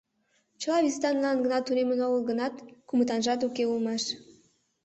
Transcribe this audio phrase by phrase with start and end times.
[0.61, 2.55] Чыла «визытанлан» гына тунемын огыл гынат,
[2.89, 4.03] «кумытанжат» уке улмаш.